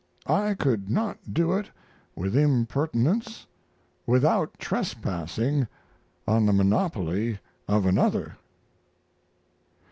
I 0.25 0.55
could 0.55 0.89
not 0.89 1.31
do 1.31 1.53
it 1.53 1.69
with 2.15 2.35
impertinence 2.35 3.45
without 4.07 4.57
trespassing 4.57 5.67
on 6.27 6.47
the 6.47 6.53
monopoly 6.53 7.37
of 7.67 7.85
another. 7.85 8.35